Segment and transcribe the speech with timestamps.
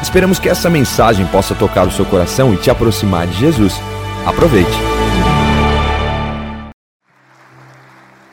[0.00, 3.74] Esperamos que essa mensagem possa tocar o seu coração e te aproximar de Jesus.
[4.26, 4.70] Aproveite.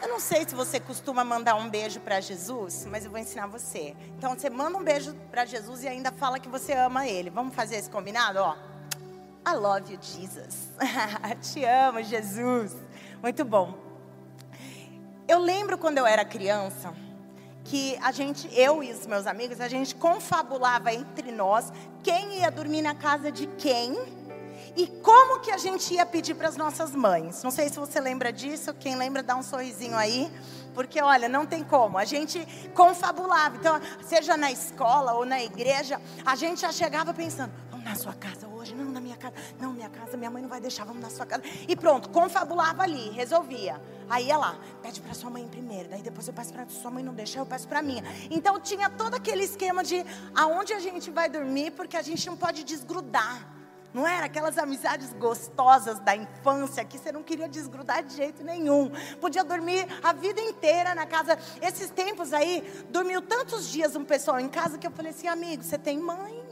[0.02, 3.48] Eu não sei se você costuma mandar um beijo para Jesus, mas eu vou ensinar
[3.48, 3.96] você.
[4.16, 7.32] Então você manda um beijo para Jesus e ainda fala que você ama ele.
[7.32, 8.56] Vamos fazer esse combinado, ó?
[9.48, 10.72] I love you, Jesus.
[11.42, 12.74] Te amo, Jesus.
[13.24, 13.74] Muito bom.
[15.28, 16.94] Eu lembro quando eu era criança
[17.66, 22.52] que a gente, eu e os meus amigos, a gente confabulava entre nós quem ia
[22.52, 23.98] dormir na casa de quem
[24.78, 27.42] e como que a gente ia pedir para as nossas mães.
[27.44, 30.32] Não sei se você lembra disso, quem lembra dá um sorrisinho aí,
[30.76, 31.98] porque olha, não tem como.
[31.98, 33.56] A gente confabulava.
[33.56, 37.52] Então, seja na escola ou na igreja, a gente já chegava pensando:
[37.86, 40.60] na sua casa hoje, não na minha casa, não minha casa, minha mãe não vai
[40.60, 41.44] deixar, vamos na sua casa.
[41.68, 43.80] E pronto, confabulava ali, resolvia.
[44.10, 47.04] Aí ia lá, pede para sua mãe primeiro, daí depois eu peço para sua mãe
[47.04, 48.04] não deixar, eu peço para minha.
[48.32, 52.36] Então tinha todo aquele esquema de aonde a gente vai dormir, porque a gente não
[52.36, 53.52] pode desgrudar.
[53.94, 58.92] Não era aquelas amizades gostosas da infância que você não queria desgrudar de jeito nenhum.
[59.22, 61.40] Podia dormir a vida inteira na casa.
[61.62, 65.64] Esses tempos aí, dormiu tantos dias um pessoal em casa que eu falei assim, amigo,
[65.64, 66.45] você tem mãe?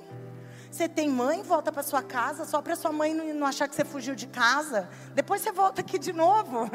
[0.73, 3.85] Você tem mãe, volta para sua casa, só para sua mãe não, achar que você
[3.85, 4.89] fugiu de casa.
[5.13, 6.67] Depois você volta aqui de novo.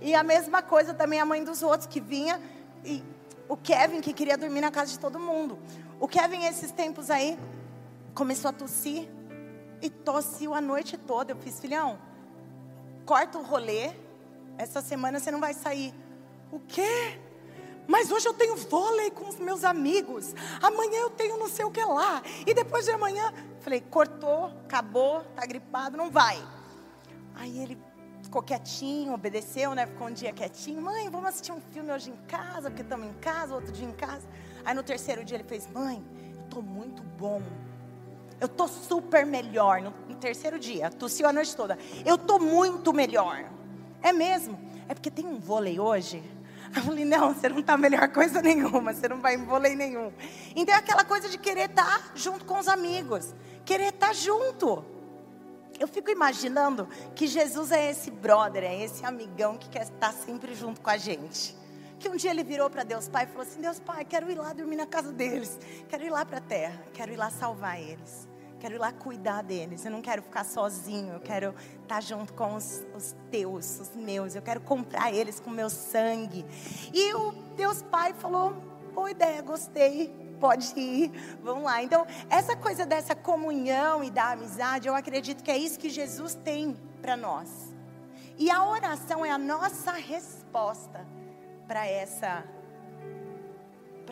[0.00, 2.40] E a mesma coisa também a mãe dos outros que vinha
[2.84, 3.02] e
[3.48, 5.58] o Kevin que queria dormir na casa de todo mundo.
[5.98, 7.36] O Kevin esses tempos aí
[8.14, 9.08] começou a tossir
[9.80, 11.32] e tossiu a noite toda.
[11.32, 11.98] Eu fiz, filhão,
[13.04, 13.90] corta o rolê.
[14.56, 15.92] Essa semana você não vai sair.
[16.52, 17.18] O quê?
[17.86, 20.34] Mas hoje eu tenho vôlei com os meus amigos.
[20.62, 22.22] Amanhã eu tenho não sei o que lá.
[22.46, 26.42] E depois de amanhã, falei, cortou, acabou, tá gripado, não vai.
[27.34, 27.78] Aí ele
[28.22, 29.86] ficou quietinho, obedeceu, né?
[29.86, 30.80] Ficou um dia quietinho.
[30.80, 33.92] Mãe, vamos assistir um filme hoje em casa, porque estamos em casa, outro dia em
[33.92, 34.26] casa.
[34.64, 36.02] Aí no terceiro dia ele fez, mãe,
[36.36, 37.42] eu tô muito bom.
[38.40, 39.80] Eu tô super melhor.
[39.80, 41.78] No, no terceiro dia, tossiu a noite toda.
[42.04, 43.50] Eu tô muito melhor.
[44.02, 44.58] É mesmo?
[44.88, 46.22] É porque tem um vôlei hoje
[46.74, 50.12] eu falei, não, você não está melhor coisa nenhuma, você não vai em vôlei nenhum.
[50.56, 53.34] Então é aquela coisa de querer estar junto com os amigos,
[53.64, 54.84] querer estar junto.
[55.78, 60.54] Eu fico imaginando que Jesus é esse brother, é esse amigão que quer estar sempre
[60.54, 61.56] junto com a gente.
[61.98, 64.36] Que um dia ele virou para Deus Pai e falou assim: Deus Pai, quero ir
[64.36, 67.80] lá dormir na casa deles, quero ir lá para a terra, quero ir lá salvar
[67.80, 68.31] eles
[68.62, 69.84] quero ir lá cuidar deles.
[69.84, 71.14] Eu não quero ficar sozinho.
[71.14, 71.52] Eu quero
[71.82, 74.36] estar junto com os, os teus, os meus.
[74.36, 76.46] Eu quero comprar eles com meu sangue.
[76.94, 78.52] E o Deus Pai falou:
[78.94, 80.14] boa ideia, gostei.
[80.38, 81.12] Pode ir,
[81.42, 81.82] vamos lá.
[81.82, 86.34] Então, essa coisa dessa comunhão e da amizade, eu acredito que é isso que Jesus
[86.34, 87.72] tem para nós.
[88.38, 91.06] E a oração é a nossa resposta
[91.66, 92.44] para essa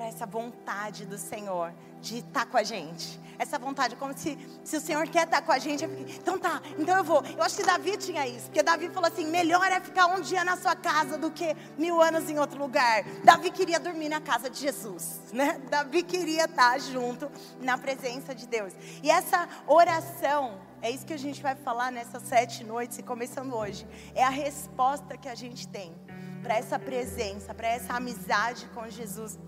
[0.01, 3.21] para essa vontade do Senhor de estar com a gente.
[3.39, 5.85] Essa vontade, como se, se o Senhor quer estar com a gente.
[5.85, 7.23] Então tá, então eu vou.
[7.37, 10.43] Eu acho que Davi tinha isso, porque Davi falou assim: melhor é ficar um dia
[10.43, 13.05] na sua casa do que mil anos em outro lugar.
[13.25, 15.61] Davi queria dormir na casa de Jesus, né?
[15.69, 17.31] Davi queria estar junto
[17.61, 18.73] na presença de Deus.
[19.03, 23.55] E essa oração, é isso que a gente vai falar nessas sete noites e começando
[23.55, 23.87] hoje.
[24.15, 25.95] É a resposta que a gente tem
[26.43, 29.39] para essa presença, para essa amizade com Jesus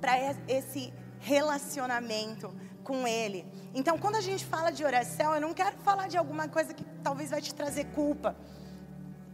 [0.00, 0.18] para
[0.48, 2.52] esse relacionamento
[2.82, 3.46] com Ele.
[3.74, 6.84] Então, quando a gente fala de oração, eu não quero falar de alguma coisa que
[7.02, 8.34] talvez vai te trazer culpa.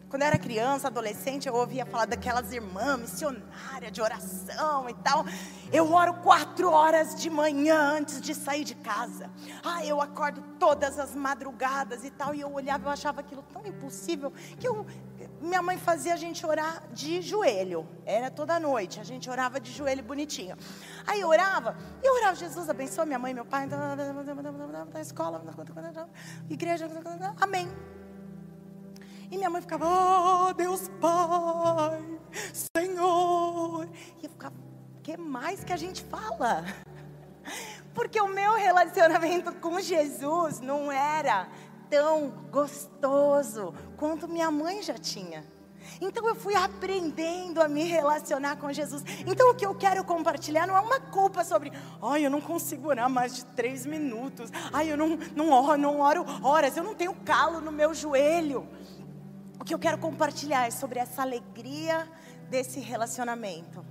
[0.09, 5.25] Quando eu era criança, adolescente, eu ouvia falar daquelas irmãs missionárias de oração e tal.
[5.73, 9.29] Eu oro quatro horas de manhã antes de sair de casa.
[9.65, 12.33] Ah, eu acordo todas as madrugadas e tal.
[12.35, 14.87] E eu olhava, eu achava aquilo tão impossível que eu,
[15.41, 17.87] minha mãe fazia a gente orar de joelho.
[18.05, 19.01] Era toda noite.
[19.01, 20.57] A gente orava de joelho bonitinho.
[21.07, 25.43] Aí eu orava, e eu orava, Jesus abençoa minha mãe, meu pai, na escola,
[26.49, 26.89] igreja,
[27.41, 27.69] amém.
[29.31, 32.21] E minha mãe ficava, oh Deus Pai,
[32.77, 33.89] Senhor.
[34.21, 36.65] E eu ficava, o que mais que a gente fala?
[37.93, 41.49] Porque o meu relacionamento com Jesus não era
[41.91, 45.45] tão gostoso quanto minha mãe já tinha.
[46.01, 49.03] Então eu fui aprendendo a me relacionar com Jesus.
[49.27, 51.73] Então o que eu quero compartilhar não é uma culpa sobre,
[52.03, 56.01] ai, eu não consigo orar mais de três minutos, ai, eu não, não, oro, não
[56.01, 58.69] oro horas, eu não tenho calo no meu joelho.
[59.61, 62.09] O que eu quero compartilhar é sobre essa alegria
[62.51, 63.85] desse relacionamento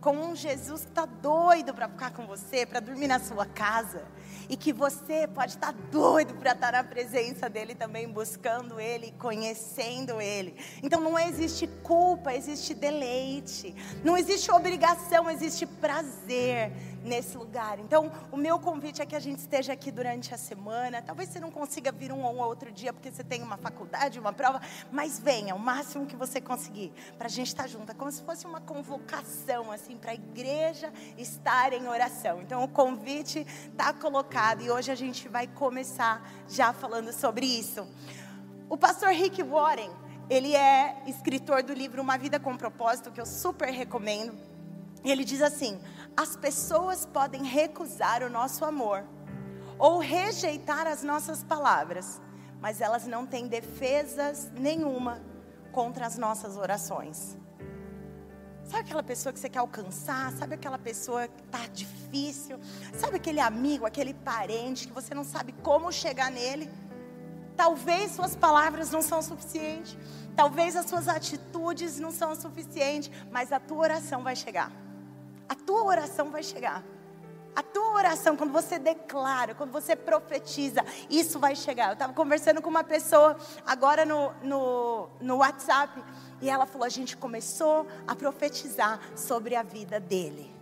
[0.00, 4.04] com um Jesus que está doido para ficar com você, para dormir na sua casa.
[4.50, 10.20] E que você pode estar doido para estar na presença dele também, buscando ele, conhecendo
[10.20, 10.56] ele.
[10.82, 13.72] Então não existe culpa, existe deleite.
[14.02, 17.78] Não existe obrigação, existe prazer nesse lugar.
[17.78, 21.02] Então, o meu convite é que a gente esteja aqui durante a semana.
[21.02, 24.32] Talvez você não consiga vir um ou outro dia porque você tem uma faculdade, uma
[24.32, 24.60] prova,
[24.90, 27.90] mas venha o máximo que você conseguir para a gente estar junto.
[27.92, 32.40] É como se fosse uma convocação assim para a igreja estar em oração.
[32.42, 37.86] Então, o convite está colocado e hoje a gente vai começar já falando sobre isso.
[38.68, 39.90] O pastor Rick Warren,
[40.28, 44.32] ele é escritor do livro Uma Vida com Propósito, que eu super recomendo.
[45.04, 45.80] E ele diz assim:
[46.16, 49.04] as pessoas podem recusar o nosso amor
[49.78, 52.20] ou rejeitar as nossas palavras,
[52.60, 55.20] mas elas não têm defesas nenhuma
[55.72, 57.38] contra as nossas orações.
[58.64, 60.30] Sabe aquela pessoa que você quer alcançar?
[60.32, 62.60] Sabe aquela pessoa que está difícil?
[62.94, 66.70] Sabe aquele amigo, aquele parente que você não sabe como chegar nele?
[67.56, 69.96] Talvez suas palavras não são suficientes,
[70.36, 74.70] talvez as suas atitudes não são suficientes, mas a tua oração vai chegar
[75.50, 76.84] a tua oração vai chegar.
[77.56, 81.88] A tua oração, quando você declara, quando você profetiza, isso vai chegar.
[81.88, 83.36] Eu estava conversando com uma pessoa
[83.66, 86.00] agora no, no, no WhatsApp
[86.40, 90.54] e ela falou: a gente começou a profetizar sobre a vida dele.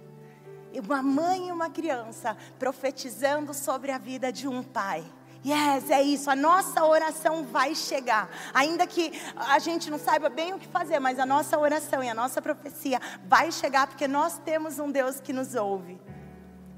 [0.82, 5.05] Uma mãe e uma criança profetizando sobre a vida de um pai.
[5.44, 6.31] Yes, é isso.
[6.31, 8.29] A nossa oração vai chegar.
[8.52, 12.08] Ainda que a gente não saiba bem o que fazer, mas a nossa oração e
[12.08, 16.00] a nossa profecia vai chegar porque nós temos um Deus que nos ouve.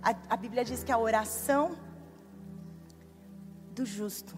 [0.03, 1.77] A, a Bíblia diz que a oração
[3.73, 4.37] do justo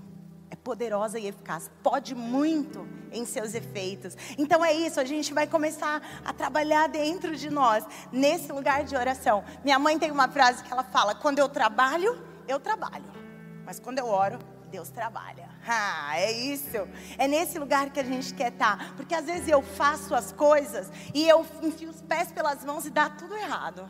[0.50, 4.16] é poderosa e eficaz, pode muito em seus efeitos.
[4.36, 8.94] Então é isso, a gente vai começar a trabalhar dentro de nós, nesse lugar de
[8.94, 9.42] oração.
[9.64, 13.21] Minha mãe tem uma frase que ela fala: quando eu trabalho, eu trabalho.
[13.64, 14.38] Mas quando eu oro,
[14.70, 15.48] Deus trabalha.
[15.66, 16.88] Ah, é isso.
[17.18, 18.94] É nesse lugar que a gente quer estar.
[18.96, 22.90] Porque às vezes eu faço as coisas e eu enfio os pés pelas mãos e
[22.90, 23.88] dá tudo errado.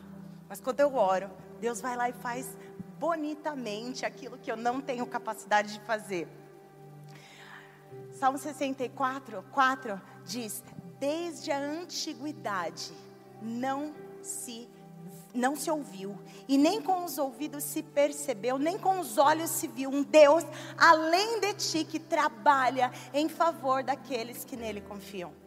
[0.49, 1.31] Mas quando eu oro,
[1.61, 2.59] Deus vai lá e faz
[2.99, 6.29] bonitamente aquilo que eu não tenho capacidade de fazer.
[8.13, 10.63] Salmo 64, 4 diz:
[10.99, 12.93] Desde a antiguidade
[13.41, 14.69] não se
[15.35, 19.67] não se ouviu, e nem com os ouvidos se percebeu, nem com os olhos se
[19.67, 20.45] viu um Deus
[20.77, 25.42] além de ti que trabalha em favor daqueles que nele confiam.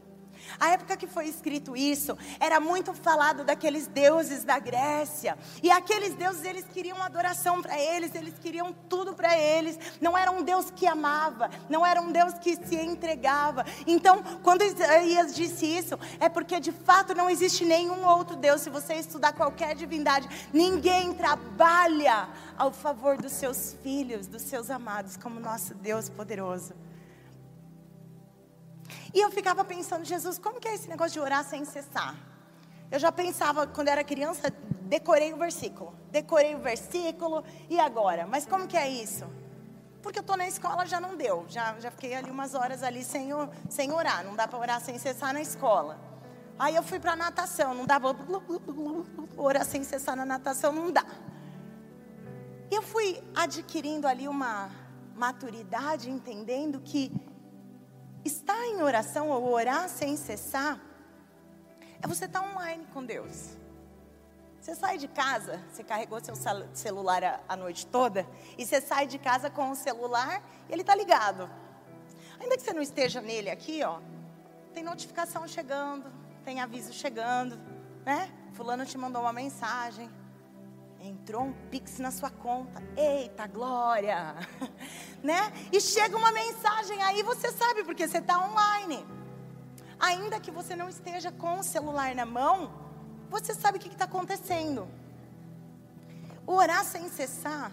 [0.59, 5.37] A época que foi escrito isso, era muito falado daqueles deuses da Grécia.
[5.61, 9.77] E aqueles deuses, eles queriam adoração para eles, eles queriam tudo para eles.
[9.99, 13.65] Não era um Deus que amava, não era um Deus que se entregava.
[13.85, 18.61] Então, quando Isaías disse isso, é porque de fato não existe nenhum outro Deus.
[18.61, 22.27] Se você estudar qualquer divindade, ninguém trabalha
[22.57, 26.73] ao favor dos seus filhos, dos seus amados, como nosso Deus poderoso.
[29.15, 32.13] E eu ficava pensando, Jesus, como que é esse negócio de orar sem cessar?
[32.91, 35.95] Eu já pensava, quando era criança, decorei o versículo.
[36.11, 38.27] Decorei o versículo, e agora?
[38.27, 39.25] Mas como que é isso?
[40.03, 41.45] Porque eu estou na escola, já não deu.
[41.47, 43.29] Já, já fiquei ali umas horas ali sem,
[43.69, 44.25] sem orar.
[44.25, 45.97] Não dá para orar sem cessar na escola.
[46.59, 48.13] Aí eu fui para natação, não dá para
[49.37, 51.05] orar sem cessar na natação, não dá.
[52.69, 54.69] E eu fui adquirindo ali uma
[55.15, 57.13] maturidade, entendendo que
[58.25, 60.79] estar em oração ou orar sem cessar
[62.01, 63.55] é você estar online com Deus.
[64.59, 66.35] Você sai de casa, você carregou seu
[66.73, 68.27] celular a, a noite toda,
[68.57, 71.47] e você sai de casa com o celular e ele está ligado.
[72.39, 73.99] Ainda que você não esteja nele aqui, ó,
[74.73, 76.11] tem notificação chegando,
[76.43, 77.59] tem aviso chegando,
[78.03, 78.31] né?
[78.53, 80.09] Fulano te mandou uma mensagem,
[80.99, 82.81] entrou um pix na sua conta.
[82.97, 84.35] Eita, glória!
[85.25, 85.51] né?
[85.71, 89.05] E chega uma mensagem aí, você sabe, porque você está online.
[89.99, 92.71] Ainda que você não esteja com o celular na mão,
[93.29, 94.87] você sabe o que está acontecendo.
[96.45, 97.71] O orar sem cessar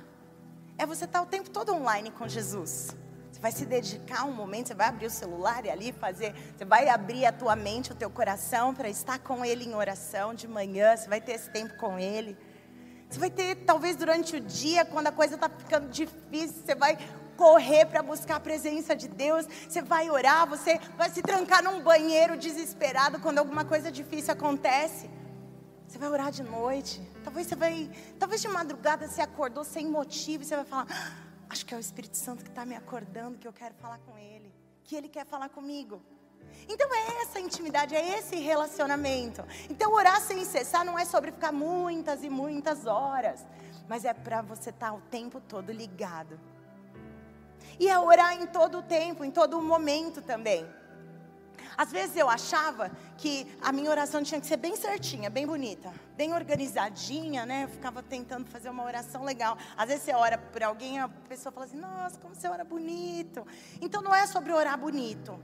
[0.78, 2.96] é você estar tá o tempo todo online com Jesus.
[3.30, 6.64] Você vai se dedicar um momento, você vai abrir o celular e ali fazer, você
[6.64, 10.48] vai abrir a tua mente, o teu coração para estar com Ele em oração de
[10.48, 12.36] manhã, você vai ter esse tempo com Ele.
[13.10, 16.96] Você vai ter, talvez durante o dia, quando a coisa está ficando difícil, você vai
[17.42, 21.80] correr para buscar a presença de Deus, você vai orar, você vai se trancar num
[21.82, 25.10] banheiro desesperado quando alguma coisa difícil acontece.
[25.88, 27.02] Você vai orar de noite.
[27.24, 31.12] Talvez você vai, talvez de madrugada você acordou sem motivo e você vai falar: ah,
[31.50, 34.16] "Acho que é o Espírito Santo que está me acordando, que eu quero falar com
[34.16, 36.00] ele, que ele quer falar comigo".
[36.68, 39.44] Então é essa intimidade, é esse relacionamento.
[39.68, 43.44] Então orar sem cessar não é sobre ficar muitas e muitas horas,
[43.88, 46.38] mas é para você estar tá o tempo todo ligado.
[47.82, 50.64] E é orar em todo o tempo, em todo o momento também.
[51.76, 55.92] Às vezes eu achava que a minha oração tinha que ser bem certinha, bem bonita,
[56.16, 57.64] bem organizadinha, né?
[57.64, 59.58] Eu ficava tentando fazer uma oração legal.
[59.76, 63.44] Às vezes você ora por alguém, a pessoa fala assim: Nossa, como você ora bonito.
[63.80, 65.36] Então não é sobre orar bonito,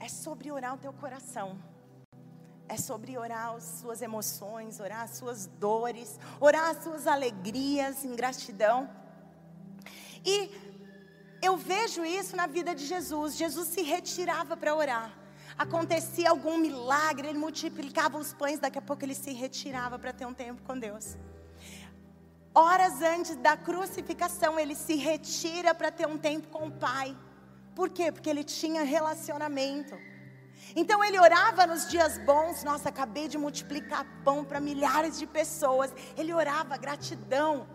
[0.00, 1.56] é sobre orar o teu coração.
[2.68, 8.16] É sobre orar as suas emoções, orar as suas dores, orar as suas alegrias em
[8.16, 8.90] gratidão.
[10.24, 10.71] E
[11.42, 13.36] eu vejo isso na vida de Jesus.
[13.36, 15.10] Jesus se retirava para orar.
[15.58, 20.24] Acontecia algum milagre, ele multiplicava os pães, daqui a pouco ele se retirava para ter
[20.24, 21.16] um tempo com Deus.
[22.54, 27.16] Horas antes da crucificação, ele se retira para ter um tempo com o Pai.
[27.74, 28.12] Por quê?
[28.12, 29.98] Porque ele tinha relacionamento.
[30.76, 35.92] Então ele orava nos dias bons, nossa, acabei de multiplicar pão para milhares de pessoas.
[36.16, 37.66] Ele orava gratidão.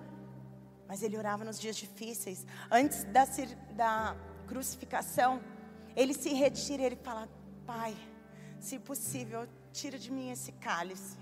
[0.88, 2.46] Mas ele orava nos dias difíceis.
[2.72, 3.26] Antes da,
[3.76, 4.16] da
[4.48, 5.42] crucificação,
[5.96, 7.28] ele se retira e ele fala:
[7.66, 7.96] Pai,
[8.60, 11.18] se possível, tira de mim esse cálice.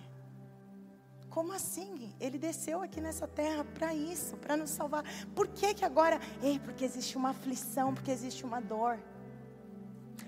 [1.30, 2.14] Como assim?
[2.18, 5.04] Ele desceu aqui nessa terra para isso, para nos salvar.
[5.36, 6.18] Por que que agora?
[6.42, 8.98] Ei, porque existe uma aflição, porque existe uma dor.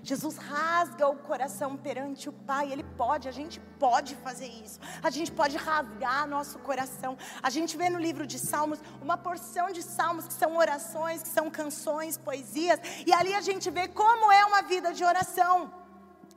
[0.02, 5.10] Jesus rasga o coração perante o Pai, Ele pode, a gente pode fazer isso, a
[5.10, 7.16] gente pode rasgar nosso coração.
[7.42, 11.28] A gente vê no livro de Salmos uma porção de salmos que são orações, que
[11.28, 15.72] são canções, poesias, e ali a gente vê como é uma vida de oração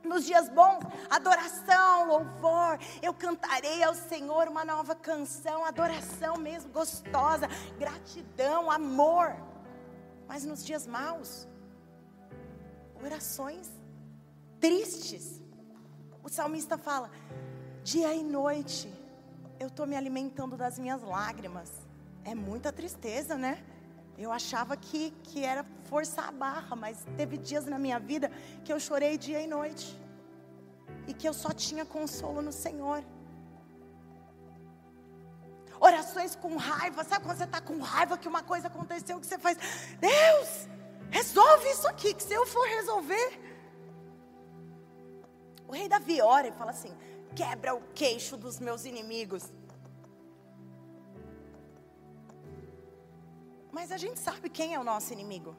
[0.04, 2.78] nos dias bons, adoração, louvor.
[3.00, 9.36] Eu cantarei ao Senhor uma nova canção, adoração mesmo, gostosa, gratidão, amor.
[10.26, 11.48] Mas nos dias maus,
[13.02, 13.68] orações
[14.60, 15.40] tristes.
[16.22, 17.10] O salmista fala:
[17.82, 18.92] dia e noite
[19.58, 21.70] eu estou me alimentando das minhas lágrimas.
[22.24, 23.62] É muita tristeza, né?
[24.16, 28.30] Eu achava que, que era forçar a barra, mas teve dias na minha vida
[28.64, 29.98] que eu chorei dia e noite.
[31.06, 33.04] E que eu só tinha consolo no Senhor.
[35.80, 39.36] Orações com raiva, sabe quando você está com raiva que uma coisa aconteceu que você
[39.36, 39.58] faz,
[39.98, 40.68] Deus,
[41.12, 43.28] resolve isso aqui, que se eu for resolver.
[45.68, 46.92] O rei Davi ora e fala assim:
[47.36, 49.44] quebra o queixo dos meus inimigos.
[53.70, 55.56] Mas a gente sabe quem é o nosso inimigo.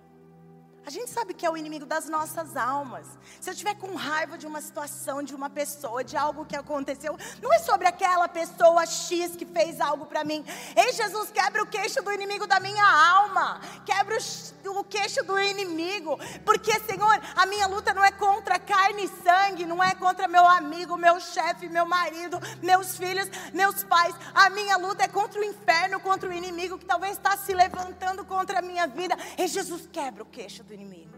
[0.85, 3.05] A gente sabe que é o inimigo das nossas almas.
[3.39, 7.17] Se eu tiver com raiva de uma situação, de uma pessoa, de algo que aconteceu,
[7.41, 10.43] não é sobre aquela pessoa X que fez algo para mim.
[10.75, 13.61] Ei, Jesus, quebra o queixo do inimigo da minha alma.
[13.85, 14.17] Quebra
[14.65, 16.19] o queixo do inimigo.
[16.43, 20.45] Porque, Senhor, a minha luta não é contra carne e sangue, não é contra meu
[20.45, 24.13] amigo, meu chefe, meu marido, meus filhos, meus pais.
[24.33, 28.25] A minha luta é contra o inferno, contra o inimigo que talvez está se levantando
[28.25, 29.17] contra a minha vida.
[29.37, 31.13] Ei, Jesus, quebra o queixo do inimigo.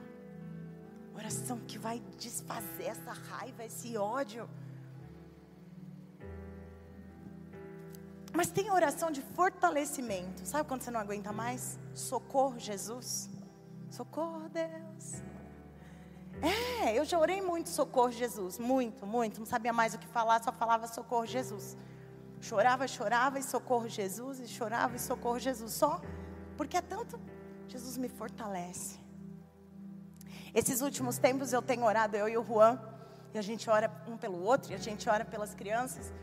[1.16, 4.50] Oração que vai desfazer essa raiva, esse ódio.
[8.34, 10.46] Mas tem oração de fortalecimento.
[10.46, 11.80] Sabe quando você não aguenta mais?
[11.94, 13.30] Socorro, Jesus.
[13.90, 15.24] Socorro, Deus.
[16.42, 18.60] É, eu já orei muito socorro, Jesus.
[18.60, 19.40] Muito, muito.
[19.40, 21.78] Não sabia mais o que falar, só falava socorro, Jesus.
[22.42, 24.40] Chorava, chorava e socorro, Jesus.
[24.42, 25.72] E chorava e socorro, Jesus.
[25.72, 26.02] Só
[26.58, 27.18] porque é tanto.
[27.70, 29.05] Jesus me fortalece.
[30.56, 32.80] Esses últimos tempos eu tenho orado, eu e o Juan,
[33.34, 36.14] e a gente ora um pelo outro, e a gente ora pelas crianças,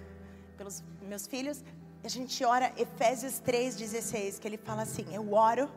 [0.56, 1.62] pelos meus filhos,
[2.02, 5.70] e a gente ora Efésios 3,16, que ele fala assim: Eu oro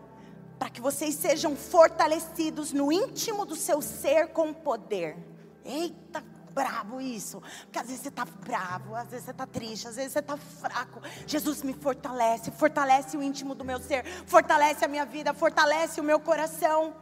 [0.58, 5.18] para que vocês sejam fortalecidos no íntimo do seu ser com poder.
[5.66, 7.44] Eita, bravo isso.
[7.64, 10.38] Porque às vezes você está bravo, às vezes você está triste, às vezes você está
[10.38, 11.02] fraco.
[11.28, 16.04] Jesus me fortalece, fortalece o íntimo do meu ser, fortalece a minha vida, fortalece o
[16.04, 16.96] meu coração.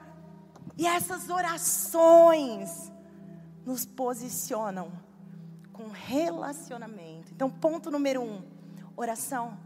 [0.77, 2.91] E essas orações
[3.65, 4.91] nos posicionam
[5.71, 7.31] com relacionamento.
[7.31, 8.43] Então, ponto número um:
[8.95, 9.57] oração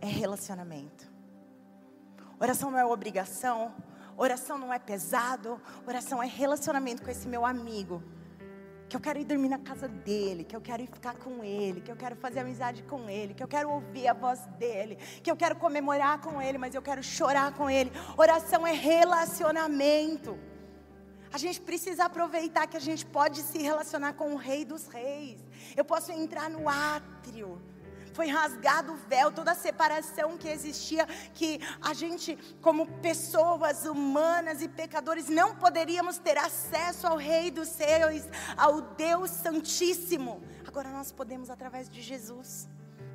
[0.00, 1.10] é relacionamento.
[2.38, 3.72] Oração não é obrigação,
[4.16, 8.02] oração não é pesado, oração é relacionamento com esse meu amigo
[8.92, 11.80] que eu quero ir dormir na casa dele, que eu quero ir ficar com ele,
[11.80, 15.30] que eu quero fazer amizade com ele, que eu quero ouvir a voz dele, que
[15.30, 17.90] eu quero comemorar com ele, mas eu quero chorar com ele.
[18.18, 20.38] Oração é relacionamento.
[21.32, 25.40] A gente precisa aproveitar que a gente pode se relacionar com o Rei dos Reis.
[25.76, 27.60] Eu posso entrar no átrio
[28.12, 34.60] foi rasgado o véu, toda a separação que existia, que a gente, como pessoas humanas
[34.60, 38.22] e pecadores, não poderíamos ter acesso ao Rei dos Céus,
[38.56, 40.42] ao Deus Santíssimo.
[40.66, 42.68] Agora nós podemos através de Jesus.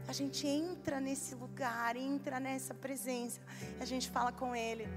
[0.08, 3.42] A gente entra nesse lugar, entra nessa presença,
[3.80, 4.88] a gente fala com Ele.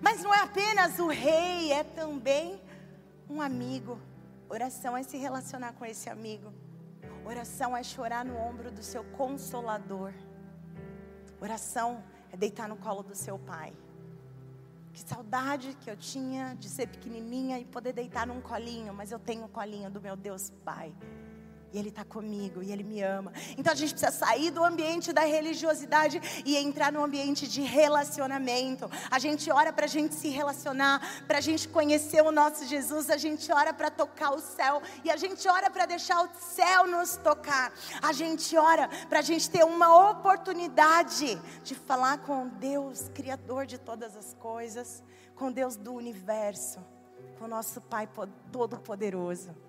[0.00, 2.60] Mas não é apenas o rei, é também
[3.28, 3.98] um amigo.
[4.48, 6.52] Oração é se relacionar com esse amigo.
[7.24, 10.12] Oração é chorar no ombro do seu consolador.
[11.40, 12.02] Oração
[12.32, 13.72] é deitar no colo do seu pai.
[14.92, 19.18] Que saudade que eu tinha de ser pequenininha e poder deitar num colinho, mas eu
[19.18, 20.94] tenho o colinho do meu Deus Pai
[21.74, 23.32] e Ele está comigo, e Ele me ama.
[23.58, 28.88] Então a gente precisa sair do ambiente da religiosidade e entrar no ambiente de relacionamento.
[29.10, 33.10] A gente ora para a gente se relacionar, para a gente conhecer o nosso Jesus,
[33.10, 36.86] a gente ora para tocar o céu, e a gente ora para deixar o céu
[36.86, 37.72] nos tocar.
[38.00, 43.78] A gente ora para a gente ter uma oportunidade de falar com Deus, Criador de
[43.78, 45.02] todas as coisas,
[45.34, 46.78] com Deus do universo,
[47.36, 48.08] com nosso Pai
[48.52, 49.63] Todo-Poderoso.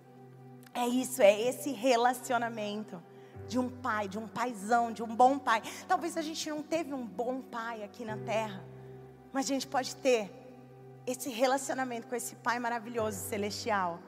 [0.76, 3.02] É isso, é esse relacionamento
[3.48, 5.64] de um pai, de um paizão, de um bom pai.
[5.88, 8.62] Talvez a gente não teve um bom pai aqui na terra,
[9.32, 10.30] mas a gente pode ter
[11.08, 14.00] esse relacionamento com esse pai maravilhoso celestial.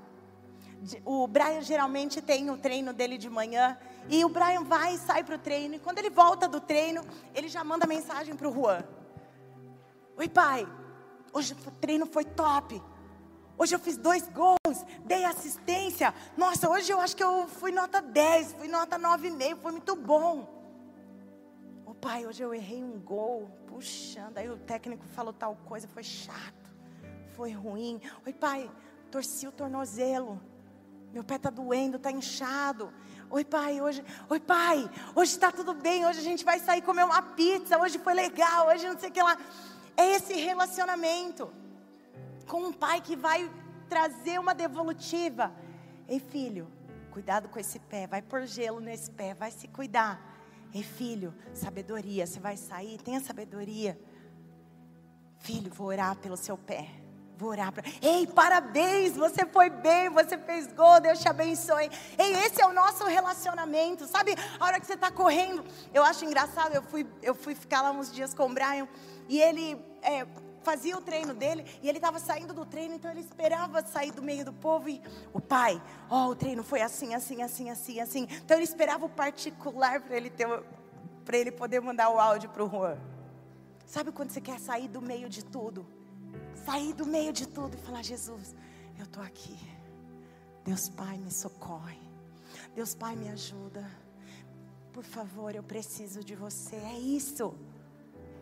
[1.05, 3.77] O Brian geralmente tem o treino dele de manhã
[4.09, 7.01] e o Brian vai e sai para o treino e quando ele volta do treino,
[7.33, 8.83] ele já manda mensagem para o Juan.
[10.17, 10.67] Oi pai,
[11.31, 12.81] hoje o treino foi top.
[13.57, 16.13] Hoje eu fiz dois gols, dei assistência.
[16.37, 20.47] Nossa, hoje eu acho que eu fui nota 10, fui nota 9,5, foi muito bom.
[21.83, 24.37] Ô pai, hoje eu errei um gol, puxando.
[24.37, 26.71] Aí o técnico falou tal coisa, foi chato,
[27.35, 27.99] foi ruim.
[28.27, 28.69] Oi pai,
[29.09, 30.39] torci o tornozelo.
[31.11, 32.93] Meu pé tá doendo, tá inchado.
[33.27, 37.05] Oi pai, hoje, oi pai, hoje está tudo bem, hoje a gente vai sair comer
[37.05, 39.35] uma pizza, hoje foi legal, hoje não sei o que lá.
[39.97, 41.51] É esse relacionamento
[42.47, 43.51] com um pai que vai
[43.89, 45.53] trazer uma devolutiva.
[46.07, 46.67] Ei, filho,
[47.11, 50.21] cuidado com esse pé, vai pôr gelo nesse pé, vai se cuidar.
[50.73, 53.99] Ei, filho, sabedoria, você vai sair, tenha sabedoria.
[55.39, 56.89] Filho, vou orar pelo seu pé.
[57.37, 57.83] Vou orar para.
[58.01, 61.87] Ei, parabéns, você foi bem, você fez gol, Deus te abençoe.
[62.17, 64.33] Ei, esse é o nosso relacionamento, sabe?
[64.59, 66.73] A hora que você está correndo, eu acho engraçado.
[66.73, 68.87] Eu fui, eu fui ficar lá uns dias com o Brian
[69.29, 70.25] e ele é,
[70.67, 74.21] fazia o treino dele e ele estava saindo do treino, então ele esperava sair do
[74.21, 75.01] meio do povo e
[75.31, 78.27] o pai, ó, oh, o treino foi assim, assim, assim, assim, assim.
[78.43, 80.45] Então ele esperava o particular para ele ter
[81.23, 82.97] para ele poder mandar o áudio para o Juan.
[83.85, 85.85] Sabe quando você quer sair do meio de tudo?
[86.65, 88.53] Sair do meio de tudo e falar: Jesus,
[88.97, 89.57] eu estou aqui.
[90.65, 92.01] Deus Pai me socorre.
[92.75, 93.89] Deus Pai me ajuda.
[94.91, 96.75] Por favor, eu preciso de você.
[96.75, 97.55] É isso.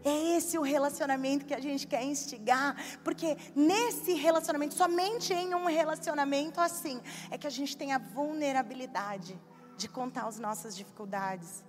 [0.06, 5.66] É esse o relacionamento que a gente quer instigar, porque nesse relacionamento, somente em um
[5.66, 9.36] relacionamento assim, é que a gente tem a vulnerabilidade
[9.76, 11.66] de contar as nossas dificuldades.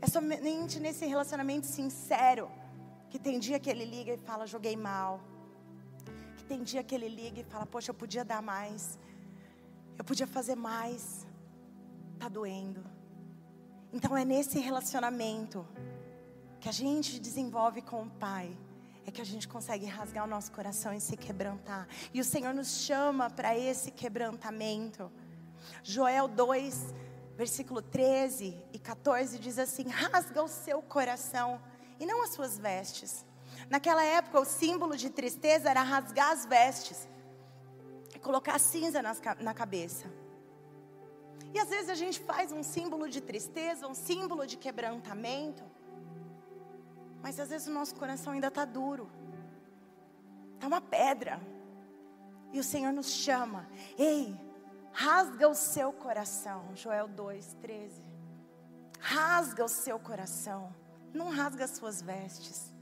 [0.00, 2.48] É somente nesse relacionamento sincero
[3.10, 5.20] que tem dia que ele liga e fala: joguei mal.
[6.36, 8.96] Que tem dia que ele liga e fala: poxa, eu podia dar mais.
[9.98, 11.26] Eu podia fazer mais.
[12.20, 12.84] Tá doendo.
[13.92, 15.66] Então é nesse relacionamento
[16.60, 18.56] que a gente desenvolve com o Pai,
[19.06, 21.88] é que a gente consegue rasgar o nosso coração e se quebrantar.
[22.12, 25.10] E o Senhor nos chama para esse quebrantamento.
[25.82, 26.94] Joel 2,
[27.36, 31.60] versículo 13 e 14 diz assim: rasga o seu coração
[31.98, 33.24] e não as suas vestes.
[33.70, 37.08] Naquela época, o símbolo de tristeza era rasgar as vestes
[38.14, 40.06] e colocar cinza na cabeça.
[41.54, 45.64] E às vezes a gente faz um símbolo de tristeza, um símbolo de quebrantamento
[47.22, 49.10] mas às vezes o nosso coração ainda está duro.
[50.54, 51.40] Está uma pedra.
[52.52, 53.68] E o Senhor nos chama.
[53.96, 54.38] Ei,
[54.92, 56.64] rasga o seu coração.
[56.74, 58.02] Joel 2, 13.
[59.00, 60.74] Rasga o seu coração.
[61.12, 62.72] Não rasga as suas vestes.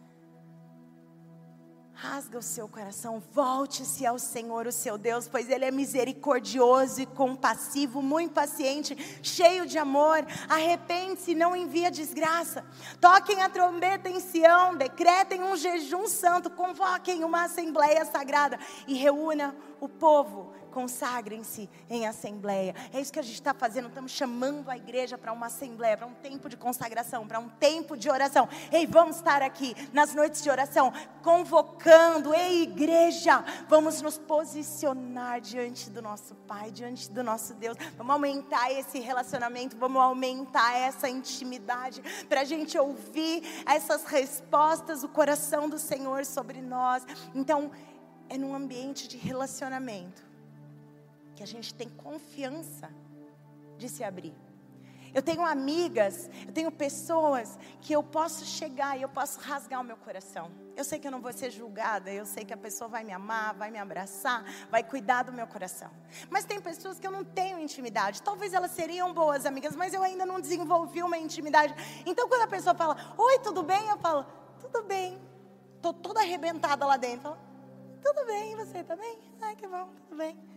[1.99, 7.07] Rasga o seu coração, volte-se ao Senhor, o seu Deus, pois Ele é misericordioso e
[7.07, 10.19] compassivo, muito paciente, cheio de amor.
[10.47, 12.63] Arrepende-se, não envia desgraça.
[13.01, 19.57] Toquem a trombeta em Sião, decretem um jejum santo, convoquem uma assembleia sagrada e reúna
[19.81, 22.75] o povo consagrem-se em assembleia.
[22.93, 23.89] É isso que a gente está fazendo.
[23.89, 27.97] Estamos chamando a igreja para uma assembleia, para um tempo de consagração, para um tempo
[27.97, 28.47] de oração.
[28.71, 32.35] Ei, vamos estar aqui nas noites de oração, convocando.
[32.35, 37.79] Ei, igreja, vamos nos posicionar diante do nosso Pai, diante do nosso Deus.
[37.97, 45.09] Vamos aumentar esse relacionamento, vamos aumentar essa intimidade, para a gente ouvir essas respostas, o
[45.09, 47.03] coração do Senhor sobre nós.
[47.35, 47.71] Então,
[48.29, 50.27] é num ambiente de relacionamento
[51.37, 52.91] que a gente tem confiança
[53.79, 54.35] de se abrir.
[55.15, 59.85] Eu tenho amigas, eu tenho pessoas que eu posso chegar e eu posso rasgar o
[59.85, 60.51] meu coração.
[60.77, 63.13] Eu sei que eu não vou ser julgada, eu sei que a pessoa vai me
[63.13, 65.91] amar, vai me abraçar, vai cuidar do meu coração.
[66.29, 68.21] Mas tem pessoas que eu não tenho intimidade.
[68.21, 71.75] Talvez elas seriam boas amigas, mas eu ainda não desenvolvi uma intimidade.
[72.05, 73.89] Então quando a pessoa fala, oi, tudo bem?
[73.89, 74.27] Eu falo,
[74.61, 75.19] tudo bem.
[75.77, 77.23] Estou toda arrebentada lá dentro.
[77.23, 77.39] Falo,
[78.03, 79.17] tudo bem, você também?
[79.41, 80.56] Tá Ai, que bom, tudo bem.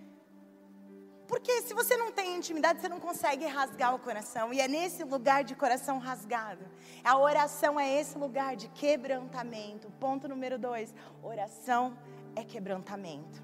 [1.30, 4.52] Porque se você não tem intimidade, você não consegue rasgar o coração.
[4.52, 6.66] E é nesse lugar de coração rasgado.
[7.04, 9.92] A oração é esse lugar de quebrantamento.
[10.00, 11.96] Ponto número dois: oração
[12.36, 13.44] é quebrantamento.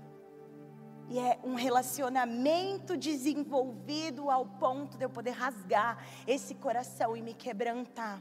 [1.07, 7.35] E é um relacionamento desenvolvido ao ponto de eu poder rasgar esse coração e me
[7.35, 8.19] quebrantar.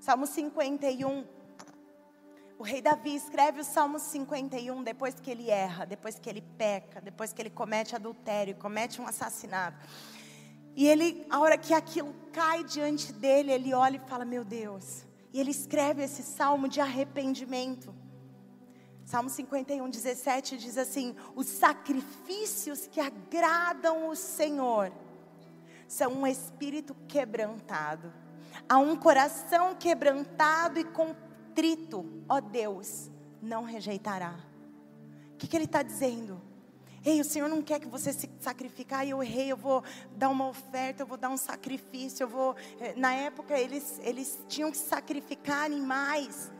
[0.00, 1.24] Salmo 51
[2.58, 7.00] o rei Davi escreve o Salmo 51 depois que ele erra, depois que ele peca,
[7.00, 9.78] depois que ele comete adultério, comete um assassinato.
[10.74, 15.04] E ele, a hora que aquilo cai diante dele, ele olha e fala: Meu Deus.
[15.32, 17.94] E ele escreve esse salmo de arrependimento.
[19.04, 24.92] Salmo 51, 17 diz assim: Os sacrifícios que agradam o Senhor
[25.86, 28.12] são um espírito quebrantado,
[28.68, 31.14] há um coração quebrantado e com
[31.58, 33.10] contrito, ó Deus,
[33.42, 34.38] não rejeitará.
[35.34, 36.40] O que, que ele está dizendo?
[37.04, 39.04] Ei, o Senhor não quer que você se sacrificar.
[39.06, 39.82] eu errei, eu vou
[40.16, 42.54] dar uma oferta, eu vou dar um sacrifício, eu vou.
[42.78, 46.52] Eh, na época eles, eles tinham que sacrificar animais.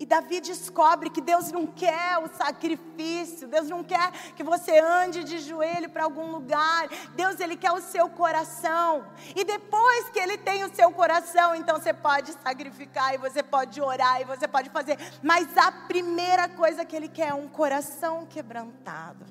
[0.00, 5.24] E Davi descobre que Deus não quer o sacrifício, Deus não quer que você ande
[5.24, 6.88] de joelho para algum lugar.
[7.16, 9.04] Deus ele quer o seu coração.
[9.34, 13.80] E depois que ele tem o seu coração, então você pode sacrificar e você pode
[13.80, 14.96] orar e você pode fazer.
[15.20, 19.26] Mas a primeira coisa que ele quer é um coração quebrantado.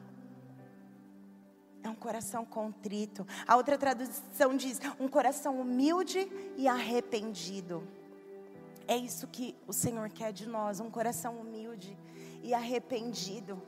[1.82, 3.26] É um coração contrito.
[3.48, 7.88] A outra tradução diz: um coração humilde e arrependido.
[8.88, 11.98] É isso que o Senhor quer de nós, um coração humilde
[12.42, 13.62] e arrependido.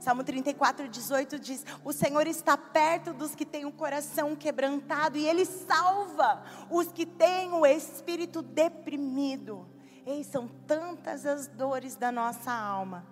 [0.00, 5.26] Salmo 34, 18 diz: O Senhor está perto dos que têm o coração quebrantado e
[5.26, 9.68] Ele salva os que têm o espírito deprimido.
[10.04, 13.06] Ei, são tantas as dores da nossa alma.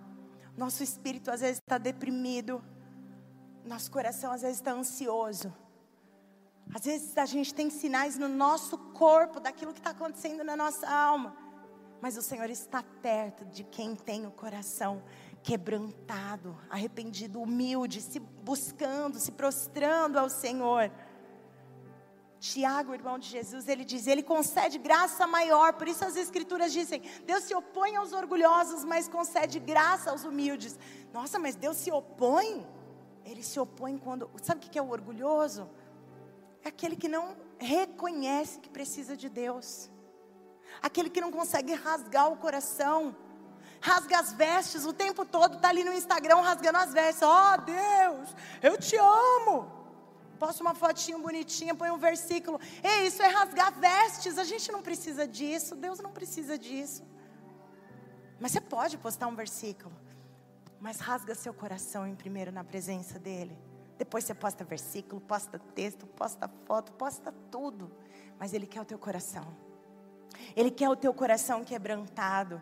[0.57, 2.62] Nosso espírito às vezes está deprimido,
[3.64, 5.55] nosso coração às vezes está ansioso.
[6.75, 10.88] Às vezes a gente tem sinais no nosso corpo daquilo que está acontecendo na nossa
[10.88, 11.41] alma.
[12.02, 15.00] Mas o Senhor está perto de quem tem o coração
[15.40, 20.90] quebrantado, arrependido, humilde, se buscando, se prostrando ao Senhor.
[22.40, 25.74] Tiago, irmão de Jesus, ele diz: Ele concede graça maior.
[25.74, 30.76] Por isso as Escrituras dizem: Deus se opõe aos orgulhosos, mas concede graça aos humildes.
[31.12, 32.66] Nossa, mas Deus se opõe?
[33.24, 34.28] Ele se opõe quando.
[34.42, 35.70] Sabe o que é o orgulhoso?
[36.64, 39.91] É aquele que não reconhece que precisa de Deus
[40.80, 43.14] aquele que não consegue rasgar o coração,
[43.80, 47.22] rasga as vestes o tempo todo, está ali no Instagram rasgando as vestes.
[47.22, 49.82] Oh, Deus, eu te amo.
[50.38, 52.61] Posta uma fotinho bonitinha, põe um versículo.
[52.82, 54.38] Ei, isso é rasgar vestes.
[54.38, 55.76] A gente não precisa disso.
[55.76, 57.04] Deus não precisa disso.
[58.40, 59.94] Mas você pode postar um versículo.
[60.80, 63.56] Mas rasga seu coração em primeiro na presença dEle.
[63.96, 67.92] Depois você posta versículo, posta texto, posta foto, posta tudo.
[68.37, 69.46] Mas Ele quer o teu coração.
[70.56, 72.60] Ele quer o teu coração quebrantado.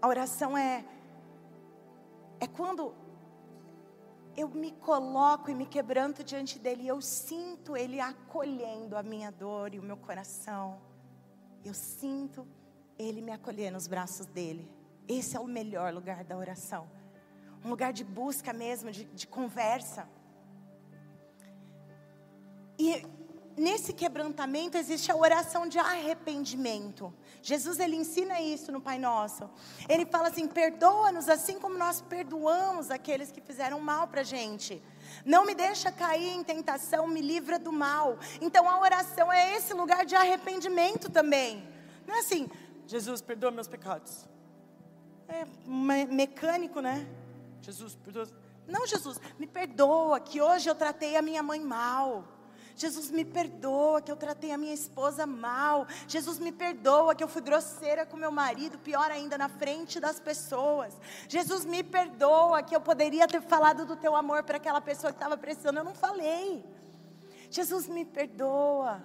[0.00, 0.84] A oração é
[2.38, 2.94] é quando
[4.36, 9.32] eu me coloco e me quebranto diante dele e eu sinto ele acolhendo a minha
[9.32, 10.78] dor e o meu coração.
[11.64, 12.46] Eu sinto
[12.98, 14.70] ele me acolher nos braços dele.
[15.08, 16.86] Esse é o melhor lugar da oração.
[17.64, 20.06] Um lugar de busca mesmo, de, de conversa.
[22.78, 23.06] E
[23.56, 27.12] nesse quebrantamento existe a oração de arrependimento.
[27.42, 29.48] Jesus ele ensina isso no Pai Nosso.
[29.88, 34.82] Ele fala assim: perdoa-nos assim como nós perdoamos aqueles que fizeram mal para gente.
[35.24, 38.18] Não me deixa cair em tentação, me livra do mal.
[38.40, 41.66] Então a oração é esse lugar de arrependimento também.
[42.06, 42.48] Não é assim,
[42.86, 44.26] Jesus, perdoa meus pecados.
[45.28, 47.06] É mecânico, né?
[47.60, 48.28] Jesus, perdoa.
[48.66, 52.24] Não, Jesus, me perdoa que hoje eu tratei a minha mãe mal.
[52.76, 55.86] Jesus me perdoa que eu tratei a minha esposa mal.
[56.06, 60.20] Jesus me perdoa que eu fui grosseira com meu marido, pior ainda, na frente das
[60.20, 60.92] pessoas.
[61.26, 65.16] Jesus me perdoa que eu poderia ter falado do teu amor para aquela pessoa que
[65.16, 66.62] estava precisando, eu não falei.
[67.50, 69.02] Jesus me perdoa.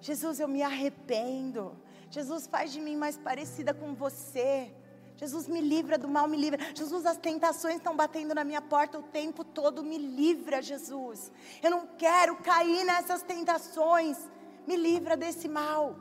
[0.00, 1.74] Jesus, eu me arrependo.
[2.10, 4.70] Jesus faz de mim mais parecida com você.
[5.16, 6.58] Jesus me livra do mal, me livra.
[6.74, 11.32] Jesus, as tentações estão batendo na minha porta o tempo todo, me livra, Jesus.
[11.62, 14.18] Eu não quero cair nessas tentações.
[14.66, 15.96] Me livra desse mal.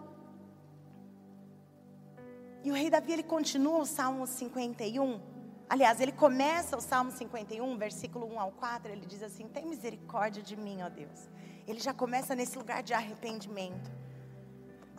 [2.63, 5.21] E o rei Davi, ele continua o Salmo 51.
[5.69, 10.41] Aliás, ele começa o Salmo 51, versículo 1 ao 4, ele diz assim: "Tem misericórdia
[10.41, 11.29] de mim, ó Deus".
[11.67, 13.91] Ele já começa nesse lugar de arrependimento.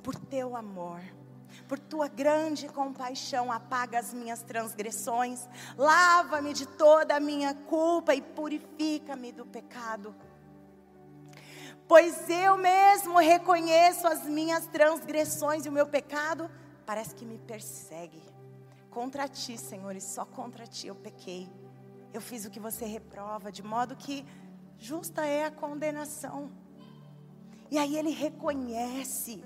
[0.03, 1.01] Por teu amor,
[1.69, 8.21] por tua grande compaixão, apaga as minhas transgressões, lava-me de toda a minha culpa e
[8.21, 10.15] purifica-me do pecado.
[11.89, 16.51] Pois eu mesmo reconheço as minhas transgressões e o meu pecado
[16.85, 18.23] parece que me persegue.
[18.91, 21.49] Contra ti, Senhor, e só contra ti eu pequei.
[22.13, 24.27] Eu fiz o que você reprova, de modo que
[24.79, 26.51] justa é a condenação.
[27.71, 29.45] E aí ele reconhece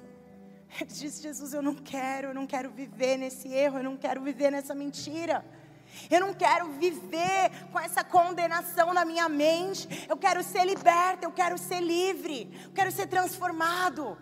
[0.79, 4.21] ele disse: Jesus, eu não quero, eu não quero viver nesse erro, eu não quero
[4.23, 5.45] viver nessa mentira.
[6.09, 10.07] Eu não quero viver com essa condenação na minha mente.
[10.09, 14.17] Eu quero ser liberta, eu quero ser livre, eu quero ser transformado.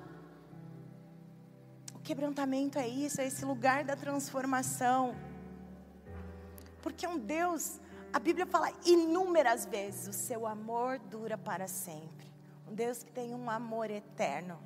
[1.94, 5.14] O quebrantamento é isso, é esse lugar da transformação.
[6.82, 7.78] Porque um Deus,
[8.12, 12.26] a Bíblia fala inúmeras vezes: o seu amor dura para sempre.
[12.66, 14.58] Um Deus que tem um amor eterno.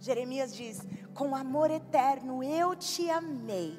[0.00, 0.80] Jeremias diz:
[1.14, 3.78] Com amor eterno eu te amei,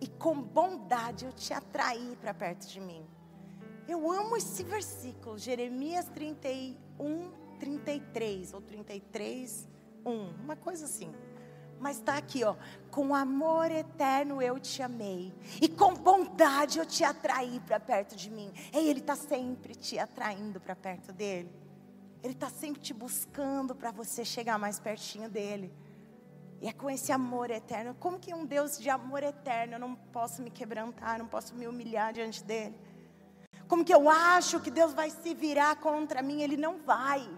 [0.00, 3.06] e com bondade eu te atraí para perto de mim.
[3.86, 9.68] Eu amo esse versículo, Jeremias 31, 33, ou 33,
[10.06, 11.12] 1, uma coisa assim.
[11.78, 12.56] Mas está aqui, ó.
[12.90, 15.34] Com amor eterno eu te amei.
[15.60, 18.50] E com bondade eu te atraí para perto de mim.
[18.72, 21.50] E Ele está sempre te atraindo para perto dele.
[22.24, 25.70] Ele está sempre te buscando para você chegar mais pertinho dele.
[26.58, 27.94] E é com esse amor eterno.
[28.00, 31.68] Como que um Deus de amor eterno eu não posso me quebrantar, não posso me
[31.68, 32.74] humilhar diante dele?
[33.68, 36.40] Como que eu acho que Deus vai se virar contra mim?
[36.40, 37.28] Ele não vai.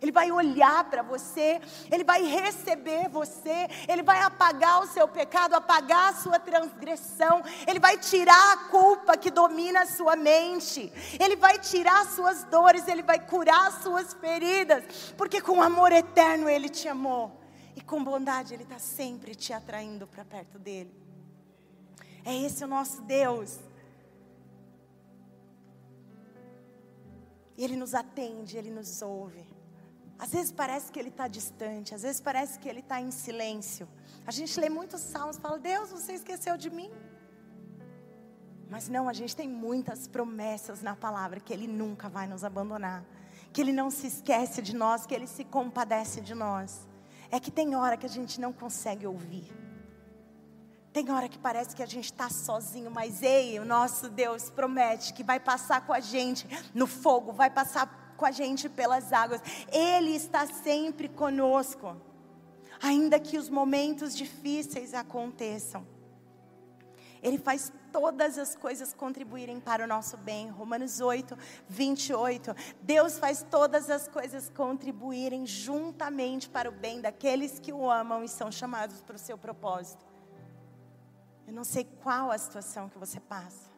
[0.00, 5.54] Ele vai olhar para você, Ele vai receber você, Ele vai apagar o seu pecado,
[5.54, 11.36] apagar a sua transgressão, Ele vai tirar a culpa que domina a sua mente, Ele
[11.36, 16.48] vai tirar as suas dores, Ele vai curar as suas feridas, porque com amor eterno
[16.48, 17.40] Ele te amou,
[17.76, 20.94] e com bondade Ele está sempre te atraindo para perto dEle.
[22.24, 23.58] É esse o nosso Deus.
[27.56, 29.53] Ele nos atende, Ele nos ouve.
[30.18, 33.88] Às vezes parece que ele está distante, às vezes parece que ele está em silêncio.
[34.26, 36.90] A gente lê muitos salmos e fala: Deus, você esqueceu de mim.
[38.70, 43.04] Mas não, a gente tem muitas promessas na palavra que Ele nunca vai nos abandonar,
[43.52, 46.88] que Ele não se esquece de nós, que Ele se compadece de nós.
[47.30, 49.52] É que tem hora que a gente não consegue ouvir.
[50.92, 55.12] Tem hora que parece que a gente está sozinho, mas ei, o nosso Deus promete
[55.12, 59.40] que vai passar com a gente no fogo, vai passar com a gente pelas águas.
[59.70, 61.96] Ele está sempre conosco,
[62.82, 65.86] ainda que os momentos difíceis aconteçam.
[67.22, 70.50] Ele faz todas as coisas contribuírem para o nosso bem.
[70.50, 72.54] Romanos 8, 28.
[72.82, 78.28] Deus faz todas as coisas contribuírem juntamente para o bem daqueles que o amam e
[78.28, 80.04] são chamados para o seu propósito.
[81.46, 83.73] Eu não sei qual a situação que você passa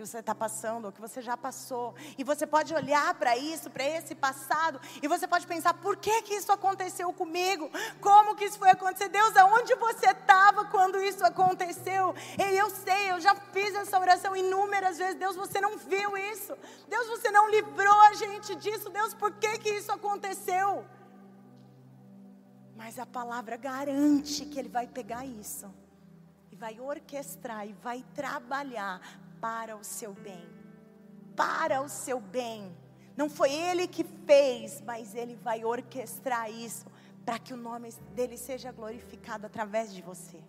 [0.00, 1.94] que você está passando, ou que você já passou.
[2.16, 6.22] E você pode olhar para isso, para esse passado, e você pode pensar: por que,
[6.22, 7.70] que isso aconteceu comigo?
[8.00, 9.10] Como que isso foi acontecer?
[9.10, 12.14] Deus, aonde você estava quando isso aconteceu?
[12.38, 15.16] E eu sei, eu já fiz essa oração inúmeras vezes.
[15.16, 16.56] Deus, você não viu isso.
[16.88, 18.88] Deus, você não livrou a gente disso.
[18.88, 20.84] Deus, por que, que isso aconteceu?
[22.74, 25.70] Mas a palavra garante que Ele vai pegar isso
[26.50, 28.98] e vai orquestrar e vai trabalhar
[29.40, 30.46] para o seu bem.
[31.36, 32.76] Para o seu bem.
[33.16, 36.86] Não foi ele que fez, mas ele vai orquestrar isso
[37.24, 40.42] para que o nome dele seja glorificado através de você.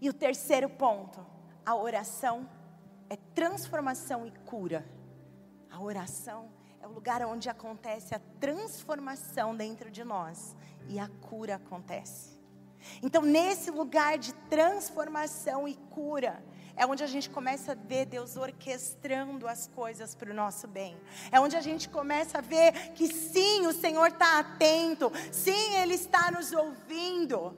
[0.00, 1.24] E o terceiro ponto,
[1.64, 2.48] a oração
[3.08, 4.84] é transformação e cura.
[5.70, 6.48] A oração
[6.80, 10.56] é o lugar onde acontece a transformação dentro de nós
[10.88, 12.40] e a cura acontece.
[13.02, 16.42] Então, nesse lugar de transformação e cura,
[16.80, 20.96] é onde a gente começa a ver Deus orquestrando as coisas para o nosso bem.
[21.30, 25.92] É onde a gente começa a ver que sim, o Senhor está atento, sim, Ele
[25.92, 27.54] está nos ouvindo.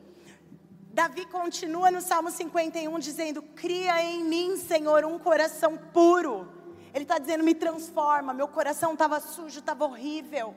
[0.92, 6.48] Davi continua no Salmo 51 dizendo: Cria em mim, Senhor, um coração puro.
[6.92, 8.34] Ele está dizendo: Me transforma.
[8.34, 10.52] Meu coração estava sujo, estava horrível.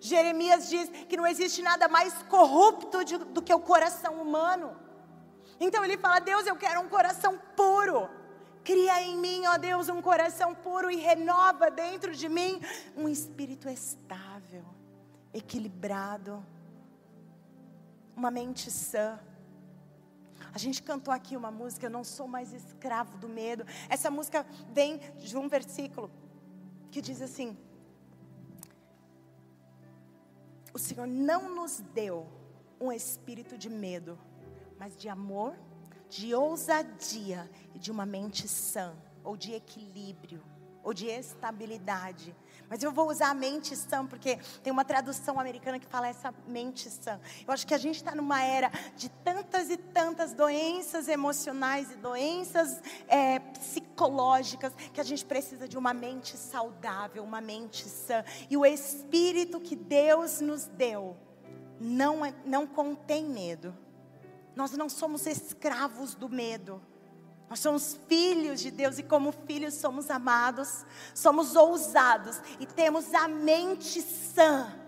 [0.00, 4.76] Jeremias diz que não existe nada mais corrupto de, do que o coração humano.
[5.64, 8.08] Então ele fala: Deus, eu quero um coração puro.
[8.64, 12.60] Cria em mim, ó Deus, um coração puro e renova dentro de mim
[12.96, 14.64] um espírito estável,
[15.32, 16.44] equilibrado,
[18.16, 19.18] uma mente sã.
[20.52, 23.64] A gente cantou aqui uma música, Eu não sou mais escravo do medo.
[23.88, 26.10] Essa música vem de um versículo
[26.90, 27.56] que diz assim:
[30.74, 32.26] O Senhor não nos deu
[32.80, 34.18] um espírito de medo,
[34.82, 35.54] mas de amor,
[36.08, 38.92] de ousadia e de uma mente sã,
[39.22, 40.42] ou de equilíbrio,
[40.82, 42.34] ou de estabilidade.
[42.68, 46.34] Mas eu vou usar a mente sã, porque tem uma tradução americana que fala essa
[46.48, 47.20] mente sã.
[47.46, 51.94] Eu acho que a gente está numa era de tantas e tantas doenças emocionais e
[51.94, 58.24] doenças é, psicológicas que a gente precisa de uma mente saudável, uma mente sã.
[58.50, 61.16] E o Espírito que Deus nos deu
[61.78, 63.72] não, é, não contém medo.
[64.54, 66.80] Nós não somos escravos do medo.
[67.48, 73.28] Nós somos filhos de Deus e, como filhos, somos amados, somos ousados e temos a
[73.28, 74.81] mente sã.